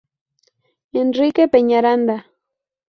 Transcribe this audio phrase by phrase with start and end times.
[1.03, 2.17] Enrique Peñaranda.